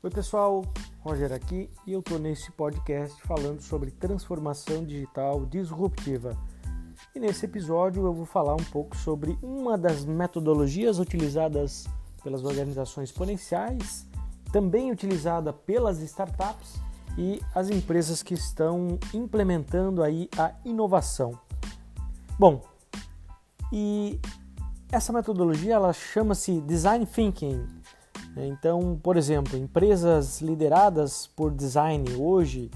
[0.00, 0.64] Oi pessoal,
[1.00, 6.38] Roger aqui e eu estou nesse podcast falando sobre transformação digital disruptiva.
[7.12, 11.88] E nesse episódio eu vou falar um pouco sobre uma das metodologias utilizadas
[12.22, 14.06] pelas organizações exponenciais,
[14.52, 16.80] também utilizada pelas startups
[17.18, 21.36] e as empresas que estão implementando aí a inovação.
[22.38, 22.62] Bom,
[23.72, 24.20] e
[24.92, 27.77] essa metodologia ela chama-se Design Thinking.
[28.46, 32.70] Então, por exemplo, empresas lideradas por design hoje,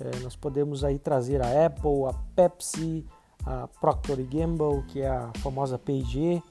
[0.00, 3.06] eh, nós podemos aí trazer a Apple, a Pepsi,
[3.46, 6.42] a Procter Gamble, que é a famosa P&G,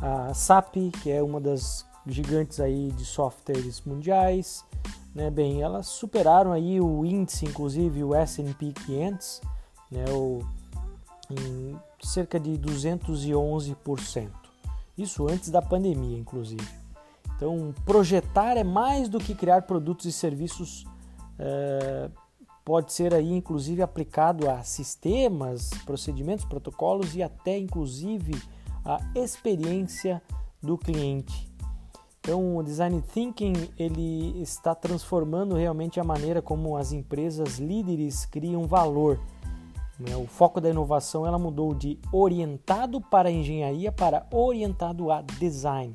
[0.00, 4.64] a SAP, que é uma das gigantes aí de softwares mundiais,
[5.14, 5.30] né?
[5.30, 9.40] Bem, elas superaram aí o índice, inclusive o S&P 500,
[9.90, 10.04] né?
[10.10, 10.40] O,
[11.30, 14.28] em cerca de 211%.
[14.98, 16.81] Isso antes da pandemia, inclusive.
[17.42, 20.86] Então, projetar é mais do que criar produtos e serviços.
[21.36, 22.08] É,
[22.64, 28.40] pode ser aí, inclusive, aplicado a sistemas, procedimentos, protocolos e até, inclusive,
[28.84, 30.22] a experiência
[30.62, 31.52] do cliente.
[32.20, 38.68] Então, o design thinking ele está transformando realmente a maneira como as empresas líderes criam
[38.68, 39.18] valor.
[39.98, 40.14] Né?
[40.14, 45.92] O foco da inovação ela mudou de orientado para engenharia para orientado a design,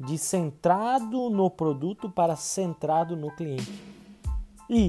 [0.00, 3.70] de centrado no produto para centrado no cliente
[4.68, 4.86] e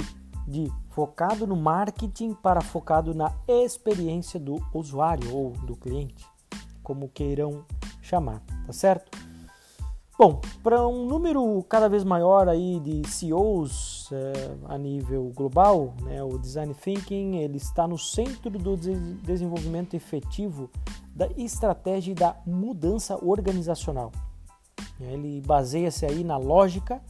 [0.48, 6.26] de focado no marketing para focado na experiência do usuário ou do cliente,
[6.82, 7.66] como queiram
[8.02, 9.12] chamar, tá certo?
[10.18, 16.22] Bom, para um número cada vez maior aí de CEOs é, a nível global, né,
[16.22, 20.70] o Design Thinking ele está no centro do desenvolvimento efetivo
[21.16, 24.12] da estratégia e da mudança organizacional.
[25.02, 27.02] Ele baseia-se aí na lógica,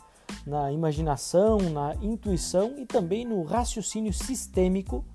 [0.46, 5.06] na imaginação, na intuição e também no raciocínio sistêmico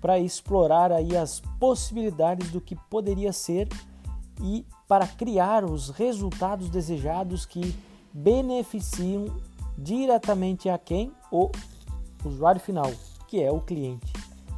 [0.00, 3.68] para explorar aí as possibilidades do que poderia ser
[4.42, 7.74] e para criar os resultados desejados que
[8.12, 9.26] beneficiam
[9.76, 11.12] diretamente a quem?
[11.30, 11.50] O
[12.24, 12.90] usuário final,
[13.28, 14.12] que é o cliente.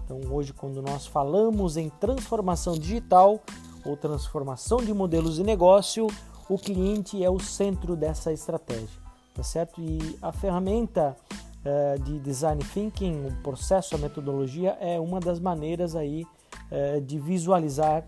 [0.05, 3.41] Então, hoje, quando nós falamos em transformação digital
[3.85, 6.07] ou transformação de modelos de negócio,
[6.53, 9.01] o cliente é o centro dessa estratégia,
[9.35, 9.81] tá certo?
[9.81, 11.17] E a ferramenta
[11.65, 16.27] uh, de design thinking, o processo, a metodologia é uma das maneiras aí
[16.71, 18.05] uh, de visualizar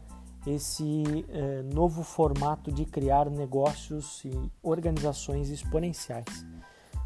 [0.47, 4.31] esse eh, novo formato de criar negócios e
[4.63, 6.45] organizações exponenciais.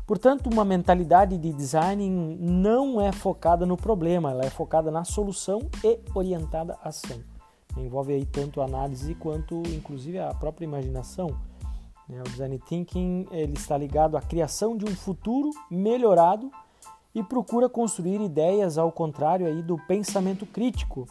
[0.09, 2.11] Portanto, uma mentalidade de design
[2.41, 7.38] não é focada no problema, ela é focada na solução e orientada à ação.
[7.79, 11.29] Envolve aí tanto análise quanto, inclusive, a própria imaginação.
[12.09, 12.21] Né?
[12.21, 16.51] O design thinking ele está ligado à criação de um futuro melhorado
[17.15, 21.07] e procura construir ideias ao contrário aí do pensamento crítico,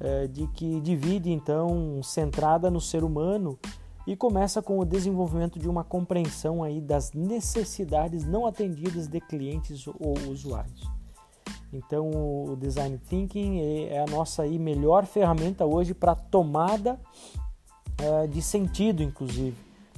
[0.00, 3.58] é, de que divide então centrada no ser humano
[4.06, 9.86] e começa com o desenvolvimento de uma compreensão aí das necessidades não atendidas de clientes
[9.86, 11.01] ou usuários.
[11.72, 17.00] Então, o design thinking é, é a nossa aí melhor ferramenta hoje para tomada
[17.96, 19.56] é, de sentido, inclusive,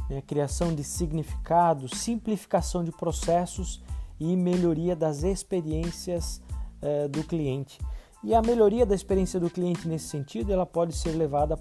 [0.09, 0.23] né?
[0.25, 3.83] criação de significado, simplificação de processos
[4.21, 6.41] e melhoria das experiências
[6.81, 7.79] é, do cliente.
[8.23, 11.59] E a melhoria da experiência do cliente nesse sentido, ela pode ser levada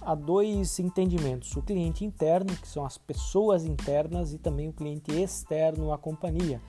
[0.00, 5.12] a dois entendimentos: o cliente interno, que são as pessoas internas, e também o cliente
[5.12, 6.62] externo à companhia.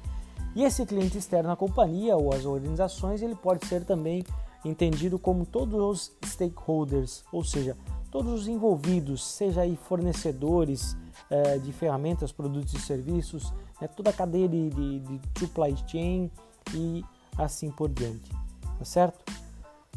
[0.58, 4.26] E esse cliente externo à companhia ou às organizações, ele pode ser também
[4.66, 7.78] entendido como todos os stakeholders, ou seja,
[8.10, 10.94] todos os envolvidos, seja aí fornecedores
[11.30, 16.32] uh, de ferramentas, produtos e serviços, né, toda a cadeia de, de, de supply chain
[16.74, 17.06] e
[17.38, 18.32] assim por diante
[18.80, 19.32] tá certo?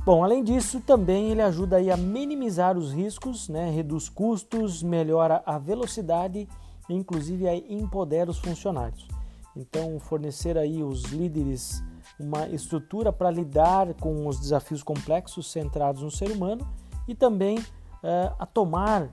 [0.05, 3.71] Bom, além disso, também ele ajuda aí a minimizar os riscos, né?
[3.71, 6.47] reduz custos, melhora a velocidade
[6.87, 9.09] e inclusive aí empodera os funcionários.
[9.57, 11.83] Então, fornecer aí os líderes
[12.19, 16.67] uma estrutura para lidar com os desafios complexos centrados no ser humano
[17.09, 19.11] e também uh, a tomar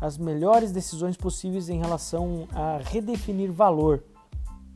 [0.00, 4.02] as melhores decisões possíveis em relação a redefinir valor,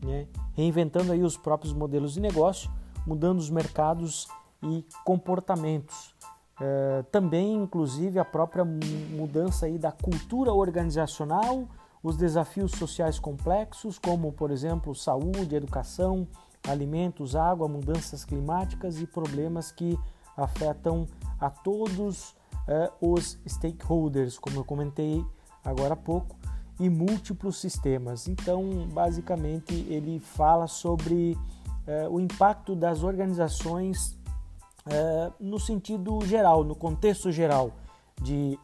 [0.05, 0.27] né?
[0.55, 2.71] reinventando aí os próprios modelos de negócio
[3.07, 4.29] mudando os mercados
[4.63, 6.15] e comportamentos.
[6.61, 11.67] É, também, inclusive, a própria mudança aí da cultura organizacional,
[12.03, 16.27] os desafios sociais complexos, como, por exemplo, saúde, educação,
[16.67, 19.99] alimentos, água, mudanças climáticas e problemas que
[20.37, 21.07] afetam
[21.39, 22.35] a todos
[22.67, 25.25] é, os stakeholders, como eu comentei
[25.65, 26.37] agora há pouco.
[26.79, 28.27] e múltiplos sistemas.
[28.27, 31.37] Então, basicamente, ele fala sobre
[31.87, 34.19] uh, o impacto das organizações
[34.87, 37.73] uh, no sentido geral, no contexto geral,
[38.23, 38.59] de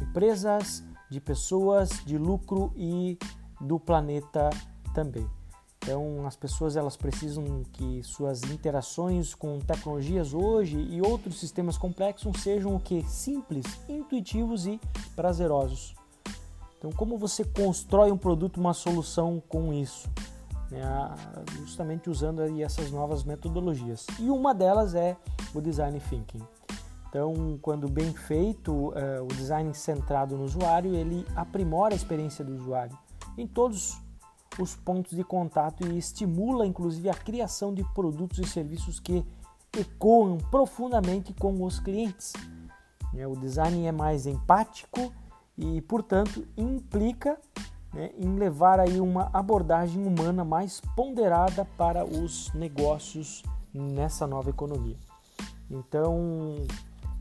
[0.00, 3.18] empresas, de pessoas, de lucro e
[3.60, 4.50] do planeta
[4.94, 5.28] também.
[5.78, 12.42] Então, as pessoas elas precisam que suas interações com tecnologias hoje e outros sistemas complexos
[12.42, 14.78] sejam o que simples, intuitivos e
[15.16, 15.94] prazerosos.
[16.76, 20.08] Então, como você constrói um produto, uma solução com isso?
[20.70, 20.82] Né?
[21.56, 24.06] Justamente usando essas novas metodologias.
[24.20, 25.16] E uma delas é
[25.54, 26.42] o Design Thinking.
[27.08, 32.54] Então, quando bem feito, uh, o design centrado no usuário, ele aprimora a experiência do
[32.54, 32.96] usuário
[33.36, 33.98] em todos
[34.58, 39.24] os pontos de contato e estimula, inclusive, a criação de produtos e serviços que
[39.78, 42.32] ecoam profundamente com os clientes.
[43.12, 43.26] Né?
[43.26, 45.12] O design é mais empático
[45.56, 47.38] e, portanto, implica
[47.94, 54.96] né, em levar aí uma abordagem humana mais ponderada para os negócios nessa nova economia.
[55.70, 56.66] Então,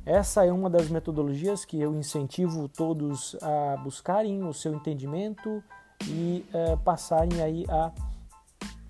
[0.07, 5.61] essa é uma das metodologias que eu incentivo todos a buscarem o seu entendimento
[6.07, 7.91] e é, passarem aí a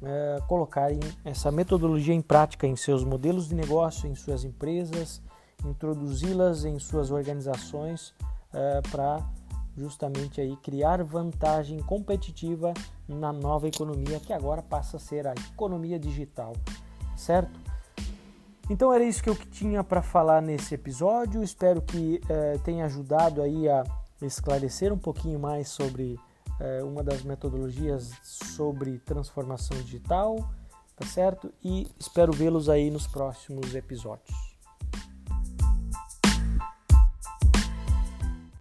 [0.03, 5.19] é, colocarem essa metodologia em prática em seus modelos de negócio, em suas empresas,
[5.65, 8.13] introduzi-las em suas organizações
[8.53, 9.27] é, para
[9.75, 12.75] justamente aí criar vantagem competitiva
[13.07, 16.53] na nova economia que agora passa a ser a economia digital,
[17.15, 17.59] certo?
[18.69, 21.41] Então era isso que eu tinha para falar nesse episódio.
[21.41, 23.83] Espero que eh, tenha ajudado aí a
[24.21, 26.19] esclarecer um pouquinho mais sobre
[26.59, 30.37] eh, uma das metodologias sobre transformação digital,
[30.95, 31.53] tá certo?
[31.63, 34.46] E espero vê-los aí nos próximos episódios.